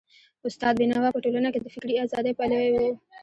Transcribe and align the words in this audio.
استاد 0.47 0.73
بينوا 0.79 1.09
په 1.13 1.19
ټولنه 1.23 1.49
کي 1.53 1.59
د 1.61 1.67
فکري 1.75 1.95
ازادۍ 2.05 2.33
پلوی 2.37 2.69
و. 2.73 2.77